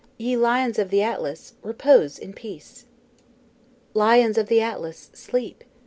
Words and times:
Ye 0.17 0.35
Lions 0.35 0.79
of 0.79 0.89
the 0.89 1.03
Atlas, 1.03 1.53
repose 1.61 2.17
in 2.17 2.33
peace! 2.33 2.85
LIONS 3.93 4.35
of 4.39 4.47
the 4.47 4.59
Atlas, 4.59 5.11
sleep! 5.13 5.63